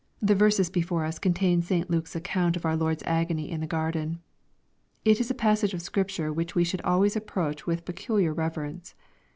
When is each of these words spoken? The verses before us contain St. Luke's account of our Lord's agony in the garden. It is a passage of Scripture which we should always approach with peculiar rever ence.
The 0.19 0.33
verses 0.33 0.71
before 0.71 1.05
us 1.05 1.19
contain 1.19 1.61
St. 1.61 1.87
Luke's 1.87 2.15
account 2.15 2.55
of 2.57 2.65
our 2.65 2.75
Lord's 2.75 3.03
agony 3.05 3.51
in 3.51 3.61
the 3.61 3.67
garden. 3.67 4.19
It 5.05 5.19
is 5.19 5.29
a 5.29 5.35
passage 5.35 5.75
of 5.75 5.81
Scripture 5.83 6.33
which 6.33 6.55
we 6.55 6.63
should 6.63 6.81
always 6.81 7.15
approach 7.15 7.67
with 7.67 7.85
peculiar 7.85 8.33
rever 8.33 8.65
ence. 8.65 8.95